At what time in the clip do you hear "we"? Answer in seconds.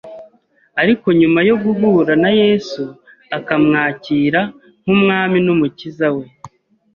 6.15-6.25